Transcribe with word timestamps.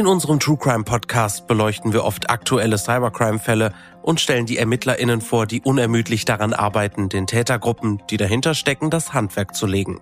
In 0.00 0.06
unserem 0.06 0.40
True 0.40 0.56
Crime 0.56 0.84
Podcast 0.84 1.46
beleuchten 1.46 1.92
wir 1.92 2.04
oft 2.04 2.30
aktuelle 2.30 2.78
Cybercrime-Fälle 2.78 3.74
und 4.00 4.18
stellen 4.18 4.46
die 4.46 4.56
ErmittlerInnen 4.56 5.20
vor, 5.20 5.44
die 5.44 5.60
unermüdlich 5.60 6.24
daran 6.24 6.54
arbeiten, 6.54 7.10
den 7.10 7.26
Tätergruppen, 7.26 8.02
die 8.08 8.16
dahinter 8.16 8.54
stecken, 8.54 8.88
das 8.88 9.12
Handwerk 9.12 9.54
zu 9.54 9.66
legen. 9.66 10.00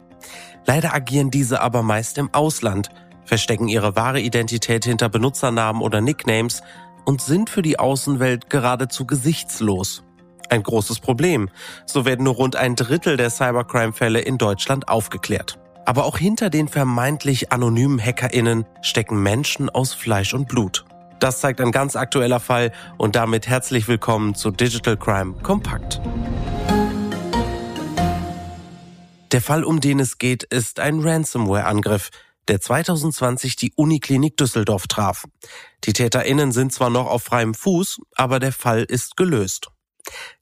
Leider 0.64 0.95
agieren 0.95 1.32
diese 1.32 1.61
aber 1.61 1.82
meist 1.82 2.16
im 2.16 2.32
Ausland, 2.32 2.90
verstecken 3.24 3.66
ihre 3.66 3.96
wahre 3.96 4.21
Identität 4.21 4.84
hinter 4.84 5.08
Benutzernamen 5.08 5.83
oder 5.83 6.01
Nicknames 6.01 6.62
und 7.04 7.21
sind 7.21 7.51
für 7.51 7.62
die 7.62 7.80
Außenwelt 7.80 8.51
geradezu 8.51 9.04
gesichtslos. 9.04 10.04
Ein 10.49 10.62
großes 10.62 11.01
Problem. 11.01 11.51
So 11.87 12.04
werden 12.04 12.22
nur 12.24 12.35
rund 12.35 12.54
ein 12.54 12.76
Drittel 12.76 13.17
der 13.17 13.30
Cybercrime-Fälle 13.30 14.21
in 14.21 14.38
Deutschland 14.38 14.87
aufgeklärt. 14.87 15.58
Aber 15.88 16.05
auch 16.05 16.18
hinter 16.18 16.50
den 16.50 16.68
vermeintlich 16.68 17.50
anonymen 17.50 17.98
HackerInnen 17.98 18.66
stecken 18.82 19.23
Menschen 19.23 19.70
aus 19.70 19.95
Fleisch 19.95 20.34
und 20.34 20.46
Blut. 20.46 20.84
Das 21.19 21.41
zeigt 21.41 21.62
ein 21.62 21.73
ganz 21.73 21.96
aktueller 21.96 22.41
Fall 22.41 22.73
und 22.98 23.16
damit 23.16 23.48
herzlich 23.48 23.88
willkommen 23.88 24.34
zu 24.34 24.51
Digital 24.51 24.98
Crime 24.98 25.32
Kompakt. 25.43 26.02
Der 29.32 29.41
Fall, 29.41 29.65
um 29.65 29.80
den 29.80 29.98
es 29.98 30.19
geht, 30.19 30.43
ist 30.43 30.79
ein 30.79 31.01
Ransomware-Angriff, 31.01 32.10
der 32.48 32.60
2020 32.60 33.57
die 33.57 33.73
Uniklinik 33.74 34.37
Düsseldorf 34.37 34.88
traf. 34.88 35.24
Die 35.84 35.95
TäterInnen 35.95 36.52
sind 36.52 36.70
zwar 36.70 36.91
noch 36.91 37.07
auf 37.07 37.23
freiem 37.23 37.55
Fuß, 37.55 38.02
aber 38.15 38.41
der 38.41 38.52
Fall 38.52 38.82
ist 38.82 39.16
gelöst. 39.16 39.68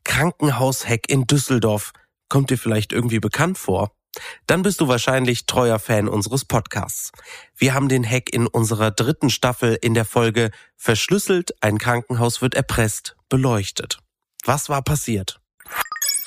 Krankenhaushack 0.03 1.09
in 1.09 1.29
Düsseldorf. 1.29 1.93
Kommt 2.29 2.51
dir 2.51 2.59
vielleicht 2.59 2.93
irgendwie 2.93 3.21
bekannt 3.21 3.59
vor? 3.59 3.96
Dann 4.47 4.63
bist 4.63 4.81
du 4.81 4.89
wahrscheinlich 4.89 5.47
treuer 5.47 5.79
Fan 5.79 6.09
unseres 6.09 6.45
Podcasts. 6.45 7.13
Wir 7.57 7.75
haben 7.75 7.89
den 7.89 8.09
Hack 8.09 8.33
in 8.33 8.47
unserer 8.47 8.91
dritten 8.91 9.31
Staffel 9.31 9.79
in 9.81 9.95
der 9.95 10.05
Folge 10.05 10.51
Verschlüsselt, 10.77 11.55
ein 11.61 11.79
Krankenhaus 11.79 12.43
wird 12.43 12.55
erpresst, 12.55 13.17
beleuchtet. 13.29 13.99
Was 14.45 14.69
war 14.69 14.83
passiert? 14.83 15.41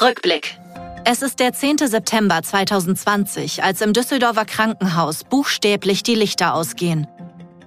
Rückblick. 0.02 0.58
Es 1.06 1.22
ist 1.22 1.40
der 1.40 1.54
10. 1.54 1.78
September 1.78 2.42
2020, 2.44 3.64
als 3.64 3.82
im 3.82 3.94
Düsseldorfer 3.94 4.46
Krankenhaus 4.46 5.24
buchstäblich 5.24 6.04
die 6.04 6.16
Lichter 6.16 6.54
ausgehen. 6.54 7.08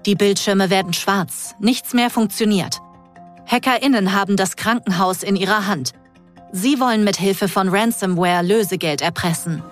Die 0.05 0.15
Bildschirme 0.15 0.69
werden 0.69 0.93
schwarz, 0.93 1.55
nichts 1.61 1.95
mehr 1.95 2.11
funktioniert. 2.11 2.81
HackerInnen 3.47 4.13
haben 4.13 4.37
das 4.37 4.57
Krankenhaus 4.57 5.23
in 5.23 5.37
ihrer 5.37 5.67
Hand. 5.67 5.93
Sie 6.53 6.81
wollen 6.81 7.05
mit 7.05 7.17
Hilfe 7.17 7.49
von 7.49 7.69
Ransomware 7.69 8.43
Lösegeld 8.43 9.01
erpressen. 9.01 9.63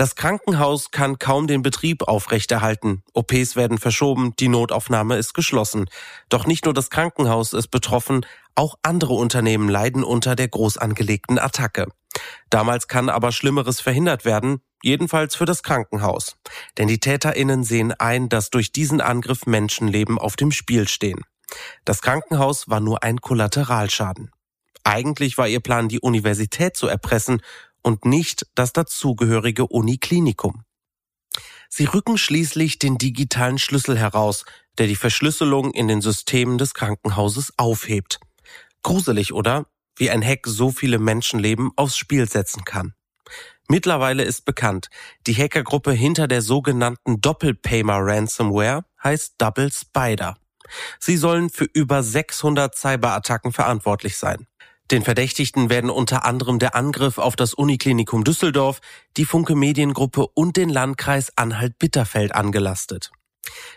Das 0.00 0.14
Krankenhaus 0.14 0.92
kann 0.92 1.18
kaum 1.18 1.46
den 1.46 1.60
Betrieb 1.60 2.08
aufrechterhalten. 2.08 3.02
OPs 3.12 3.54
werden 3.54 3.76
verschoben, 3.76 4.32
die 4.40 4.48
Notaufnahme 4.48 5.16
ist 5.16 5.34
geschlossen. 5.34 5.90
Doch 6.30 6.46
nicht 6.46 6.64
nur 6.64 6.72
das 6.72 6.88
Krankenhaus 6.88 7.52
ist 7.52 7.68
betroffen, 7.68 8.24
auch 8.54 8.76
andere 8.82 9.12
Unternehmen 9.12 9.68
leiden 9.68 10.02
unter 10.02 10.36
der 10.36 10.48
groß 10.48 10.78
angelegten 10.78 11.38
Attacke. 11.38 11.86
Damals 12.48 12.88
kann 12.88 13.10
aber 13.10 13.30
Schlimmeres 13.30 13.82
verhindert 13.82 14.24
werden, 14.24 14.62
jedenfalls 14.82 15.36
für 15.36 15.44
das 15.44 15.62
Krankenhaus. 15.62 16.38
Denn 16.78 16.88
die 16.88 16.98
Täterinnen 16.98 17.62
sehen 17.62 17.92
ein, 17.92 18.30
dass 18.30 18.48
durch 18.48 18.72
diesen 18.72 19.02
Angriff 19.02 19.44
Menschenleben 19.44 20.18
auf 20.18 20.34
dem 20.34 20.50
Spiel 20.50 20.88
stehen. 20.88 21.26
Das 21.84 22.00
Krankenhaus 22.00 22.70
war 22.70 22.80
nur 22.80 23.02
ein 23.02 23.20
Kollateralschaden. 23.20 24.30
Eigentlich 24.82 25.36
war 25.36 25.46
ihr 25.46 25.60
Plan, 25.60 25.90
die 25.90 26.00
Universität 26.00 26.74
zu 26.74 26.86
erpressen 26.86 27.42
und 27.82 28.04
nicht 28.04 28.46
das 28.54 28.72
dazugehörige 28.72 29.66
Uniklinikum. 29.66 30.64
Sie 31.68 31.84
rücken 31.84 32.18
schließlich 32.18 32.78
den 32.78 32.98
digitalen 32.98 33.58
Schlüssel 33.58 33.96
heraus, 33.96 34.44
der 34.78 34.86
die 34.86 34.96
Verschlüsselung 34.96 35.72
in 35.72 35.88
den 35.88 36.00
Systemen 36.00 36.58
des 36.58 36.74
Krankenhauses 36.74 37.52
aufhebt. 37.56 38.18
Gruselig, 38.82 39.32
oder? 39.32 39.66
Wie 39.96 40.10
ein 40.10 40.24
Hack 40.24 40.46
so 40.46 40.70
viele 40.70 40.98
Menschenleben 40.98 41.70
aufs 41.76 41.96
Spiel 41.96 42.28
setzen 42.28 42.64
kann. 42.64 42.94
Mittlerweile 43.68 44.24
ist 44.24 44.44
bekannt, 44.44 44.88
die 45.28 45.34
Hackergruppe 45.34 45.92
hinter 45.92 46.26
der 46.26 46.42
sogenannten 46.42 47.20
Doppelpaymer 47.20 47.98
Ransomware 48.00 48.84
heißt 49.04 49.34
Double 49.38 49.70
Spider. 49.70 50.36
Sie 50.98 51.16
sollen 51.16 51.50
für 51.50 51.66
über 51.72 52.02
600 52.02 52.74
Cyberattacken 52.74 53.52
verantwortlich 53.52 54.16
sein. 54.16 54.46
Den 54.90 55.04
Verdächtigten 55.04 55.70
werden 55.70 55.88
unter 55.88 56.24
anderem 56.24 56.58
der 56.58 56.74
Angriff 56.74 57.18
auf 57.18 57.36
das 57.36 57.54
Uniklinikum 57.54 58.24
Düsseldorf, 58.24 58.80
die 59.16 59.24
Funke 59.24 59.54
Mediengruppe 59.54 60.26
und 60.34 60.56
den 60.56 60.68
Landkreis 60.68 61.32
Anhalt-Bitterfeld 61.36 62.34
angelastet. 62.34 63.12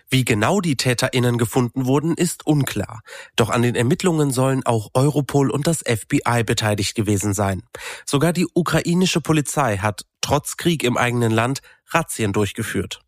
Wie 0.09 0.25
genau 0.25 0.59
die 0.59 0.75
TäterInnen 0.75 1.37
gefunden 1.37 1.85
wurden, 1.85 2.15
ist 2.15 2.45
unklar. 2.45 3.01
Doch 3.35 3.49
an 3.49 3.61
den 3.61 3.75
Ermittlungen 3.75 4.31
sollen 4.31 4.65
auch 4.65 4.89
Europol 4.93 5.51
und 5.51 5.67
das 5.67 5.83
FBI 5.85 6.43
beteiligt 6.43 6.95
gewesen 6.95 7.33
sein. 7.33 7.61
Sogar 8.05 8.33
die 8.33 8.47
ukrainische 8.53 9.21
Polizei 9.21 9.77
hat, 9.77 10.05
trotz 10.21 10.57
Krieg 10.57 10.83
im 10.83 10.97
eigenen 10.97 11.31
Land, 11.31 11.61
Razzien 11.89 12.33
durchgeführt. 12.33 13.01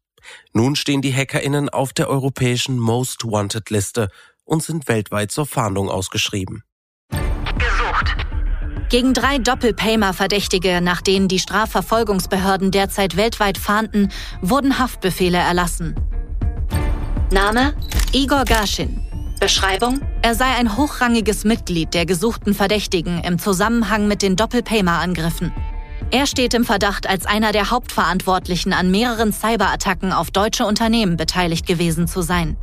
Nun 0.53 0.75
stehen 0.75 1.01
die 1.01 1.13
HackerInnen 1.13 1.69
auf 1.69 1.91
der 1.91 2.09
europäischen 2.09 2.77
Most 2.77 3.25
Wanted 3.25 3.69
Liste 3.71 4.09
und 4.43 4.63
sind 4.63 4.87
weltweit 4.87 5.31
zur 5.31 5.45
Fahndung 5.45 5.89
ausgeschrieben. 5.89 6.63
Gegen 8.95 9.13
drei 9.13 9.39
Doppelpaymer-Verdächtige, 9.39 10.79
nach 10.79 11.01
denen 11.01 11.27
die 11.27 11.39
Strafverfolgungsbehörden 11.39 12.71
derzeit 12.71 13.17
weltweit 13.17 13.57
fahnden, 13.57 14.09
wurden 14.39 14.79
Haftbefehle 14.79 15.37
erlassen. 15.37 15.95
Name 17.29 17.73
Igor 18.13 18.45
Gaschin. 18.45 19.01
Beschreibung 19.41 19.99
Er 20.21 20.33
sei 20.33 20.45
ein 20.45 20.77
hochrangiges 20.77 21.43
Mitglied 21.43 21.93
der 21.93 22.05
gesuchten 22.05 22.53
Verdächtigen 22.53 23.21
im 23.21 23.37
Zusammenhang 23.37 24.07
mit 24.07 24.21
den 24.21 24.37
Doppelpaymer-Angriffen. 24.37 25.51
Er 26.11 26.25
steht 26.25 26.53
im 26.53 26.63
Verdacht, 26.63 27.05
als 27.05 27.25
einer 27.25 27.51
der 27.51 27.71
Hauptverantwortlichen 27.71 28.71
an 28.71 28.91
mehreren 28.91 29.33
Cyberattacken 29.33 30.13
auf 30.13 30.31
deutsche 30.31 30.65
Unternehmen 30.65 31.17
beteiligt 31.17 31.67
gewesen 31.67 32.07
zu 32.07 32.21
sein. 32.21 32.55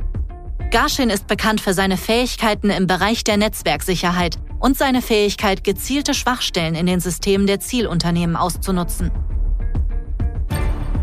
Garshin 0.71 1.11
ist 1.11 1.27
bekannt 1.27 1.61
für 1.61 1.75
seine 1.75 1.97
Fähigkeiten 1.97 2.71
im 2.71 2.87
Bereich 2.87 3.23
der 3.23 3.37
Netzwerksicherheit 3.37 4.39
und 4.63 4.77
seine 4.77 5.01
Fähigkeit, 5.01 5.65
gezielte 5.65 6.13
Schwachstellen 6.13 6.73
in 6.73 6.85
den 6.85 7.01
Systemen 7.01 7.47
der 7.47 7.59
Zielunternehmen 7.59 8.37
auszunutzen. 8.37 9.11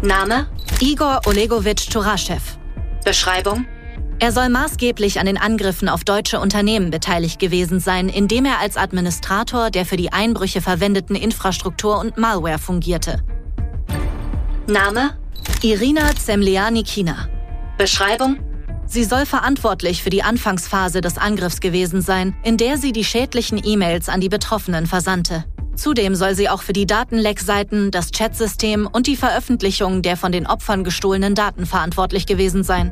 Name 0.00 0.46
Igor 0.80 1.20
Olegowitsch 1.26 1.90
Turaschew. 1.90 2.40
Beschreibung 3.04 3.66
er 4.22 4.32
soll 4.32 4.50
maßgeblich 4.50 5.18
an 5.18 5.24
den 5.24 5.38
Angriffen 5.38 5.88
auf 5.88 6.04
deutsche 6.04 6.40
Unternehmen 6.40 6.90
beteiligt 6.90 7.38
gewesen 7.38 7.80
sein, 7.80 8.10
indem 8.10 8.44
er 8.44 8.58
als 8.58 8.76
Administrator 8.76 9.70
der 9.70 9.86
für 9.86 9.96
die 9.96 10.12
Einbrüche 10.12 10.60
verwendeten 10.60 11.16
Infrastruktur 11.16 11.98
und 11.98 12.18
Malware 12.18 12.58
fungierte. 12.58 13.22
Name 14.66 15.16
Irina 15.62 16.14
Zemliani-Kina. 16.14 17.30
Beschreibung 17.78 18.36
Sie 18.92 19.04
soll 19.04 19.24
verantwortlich 19.24 20.02
für 20.02 20.10
die 20.10 20.24
Anfangsphase 20.24 21.00
des 21.00 21.16
Angriffs 21.16 21.60
gewesen 21.60 22.02
sein, 22.02 22.34
in 22.42 22.56
der 22.56 22.76
sie 22.76 22.90
die 22.90 23.04
schädlichen 23.04 23.60
E-Mails 23.64 24.08
an 24.08 24.20
die 24.20 24.28
Betroffenen 24.28 24.88
versandte. 24.88 25.44
Zudem 25.76 26.16
soll 26.16 26.34
sie 26.34 26.48
auch 26.48 26.62
für 26.62 26.72
die 26.72 26.86
Datenleckseiten, 26.86 27.92
das 27.92 28.10
Chatsystem 28.10 28.88
und 28.90 29.06
die 29.06 29.14
Veröffentlichung 29.14 30.02
der 30.02 30.16
von 30.16 30.32
den 30.32 30.44
Opfern 30.44 30.82
gestohlenen 30.82 31.36
Daten 31.36 31.66
verantwortlich 31.66 32.26
gewesen 32.26 32.64
sein. 32.64 32.90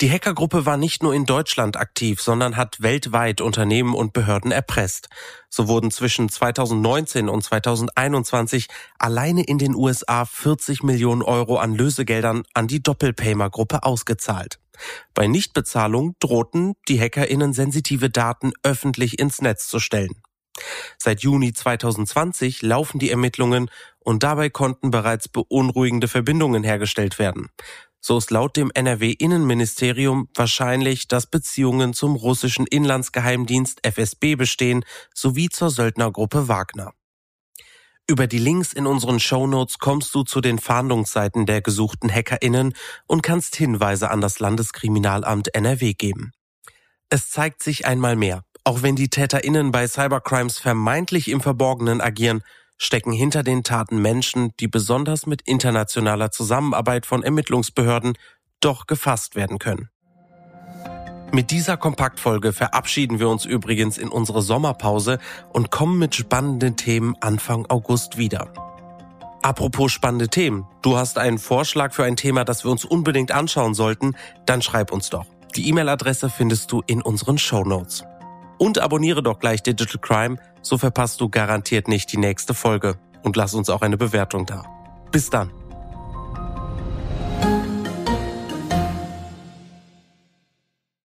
Die 0.00 0.10
Hackergruppe 0.10 0.66
war 0.66 0.76
nicht 0.76 1.04
nur 1.04 1.14
in 1.14 1.24
Deutschland 1.24 1.76
aktiv, 1.76 2.20
sondern 2.20 2.56
hat 2.56 2.82
weltweit 2.82 3.40
Unternehmen 3.40 3.94
und 3.94 4.12
Behörden 4.12 4.50
erpresst. 4.50 5.08
So 5.48 5.68
wurden 5.68 5.92
zwischen 5.92 6.28
2019 6.28 7.28
und 7.28 7.42
2021 7.42 8.66
alleine 8.98 9.44
in 9.44 9.58
den 9.58 9.76
USA 9.76 10.24
40 10.24 10.82
Millionen 10.82 11.22
Euro 11.22 11.58
an 11.58 11.76
Lösegeldern 11.76 12.42
an 12.54 12.66
die 12.66 12.82
Doppelpaymer-Gruppe 12.82 13.84
ausgezahlt. 13.84 14.58
Bei 15.14 15.28
Nichtbezahlung 15.28 16.16
drohten 16.18 16.74
die 16.88 17.00
HackerInnen 17.00 17.52
sensitive 17.52 18.10
Daten 18.10 18.52
öffentlich 18.64 19.20
ins 19.20 19.40
Netz 19.40 19.68
zu 19.68 19.78
stellen. 19.78 20.20
Seit 20.98 21.20
Juni 21.20 21.52
2020 21.52 22.62
laufen 22.62 22.98
die 22.98 23.10
Ermittlungen 23.10 23.70
und 23.98 24.22
dabei 24.22 24.50
konnten 24.50 24.90
bereits 24.90 25.28
beunruhigende 25.28 26.08
Verbindungen 26.08 26.64
hergestellt 26.64 27.18
werden. 27.18 27.48
So 28.06 28.18
ist 28.18 28.30
laut 28.30 28.58
dem 28.58 28.70
NRW-Innenministerium 28.74 30.28
wahrscheinlich, 30.34 31.08
dass 31.08 31.26
Beziehungen 31.26 31.94
zum 31.94 32.16
russischen 32.16 32.66
Inlandsgeheimdienst 32.66 33.80
FSB 33.82 34.34
bestehen 34.34 34.84
sowie 35.14 35.48
zur 35.48 35.70
Söldnergruppe 35.70 36.46
Wagner. 36.46 36.92
Über 38.06 38.26
die 38.26 38.36
Links 38.36 38.74
in 38.74 38.86
unseren 38.86 39.20
Shownotes 39.20 39.78
kommst 39.78 40.14
du 40.14 40.22
zu 40.22 40.42
den 40.42 40.58
Fahndungsseiten 40.58 41.46
der 41.46 41.62
gesuchten 41.62 42.14
HackerInnen 42.14 42.74
und 43.06 43.22
kannst 43.22 43.56
Hinweise 43.56 44.10
an 44.10 44.20
das 44.20 44.38
Landeskriminalamt 44.38 45.54
NRW 45.54 45.94
geben. 45.94 46.32
Es 47.08 47.30
zeigt 47.30 47.62
sich 47.62 47.86
einmal 47.86 48.16
mehr, 48.16 48.44
auch 48.64 48.82
wenn 48.82 48.96
die 48.96 49.08
TäterInnen 49.08 49.72
bei 49.72 49.88
Cybercrimes 49.88 50.58
vermeintlich 50.58 51.28
im 51.28 51.40
Verborgenen 51.40 52.02
agieren, 52.02 52.42
stecken 52.76 53.12
hinter 53.12 53.42
den 53.42 53.62
Taten 53.62 54.00
Menschen, 54.00 54.52
die 54.60 54.68
besonders 54.68 55.26
mit 55.26 55.42
internationaler 55.42 56.30
Zusammenarbeit 56.30 57.06
von 57.06 57.22
Ermittlungsbehörden 57.22 58.14
doch 58.60 58.86
gefasst 58.86 59.36
werden 59.36 59.58
können. 59.58 59.90
Mit 61.32 61.50
dieser 61.50 61.76
Kompaktfolge 61.76 62.52
verabschieden 62.52 63.18
wir 63.18 63.28
uns 63.28 63.44
übrigens 63.44 63.98
in 63.98 64.08
unsere 64.08 64.40
Sommerpause 64.40 65.18
und 65.52 65.70
kommen 65.70 65.98
mit 65.98 66.14
spannenden 66.14 66.76
Themen 66.76 67.16
Anfang 67.20 67.66
August 67.66 68.18
wieder. 68.18 68.52
Apropos 69.42 69.92
spannende 69.92 70.28
Themen, 70.28 70.64
du 70.80 70.96
hast 70.96 71.18
einen 71.18 71.38
Vorschlag 71.38 71.92
für 71.92 72.04
ein 72.04 72.16
Thema, 72.16 72.44
das 72.44 72.64
wir 72.64 72.70
uns 72.70 72.84
unbedingt 72.84 73.32
anschauen 73.32 73.74
sollten, 73.74 74.16
dann 74.46 74.62
schreib 74.62 74.92
uns 74.92 75.10
doch. 75.10 75.26
Die 75.56 75.68
E-Mail-Adresse 75.68 76.30
findest 76.30 76.72
du 76.72 76.82
in 76.86 77.02
unseren 77.02 77.36
Show 77.36 77.64
Notes. 77.64 78.04
Und 78.58 78.78
abonniere 78.78 79.22
doch 79.22 79.38
gleich 79.38 79.62
Digital 79.62 80.00
Crime, 80.00 80.36
so 80.62 80.78
verpasst 80.78 81.20
du 81.20 81.28
garantiert 81.28 81.88
nicht 81.88 82.12
die 82.12 82.18
nächste 82.18 82.54
Folge. 82.54 82.98
Und 83.22 83.36
lass 83.36 83.54
uns 83.54 83.70
auch 83.70 83.82
eine 83.82 83.96
Bewertung 83.96 84.46
da. 84.46 84.64
Bis 85.10 85.30
dann. 85.30 85.50